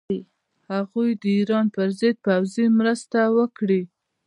[0.71, 3.81] هغوی د ایران پر ضد پوځي مرسته وکړي.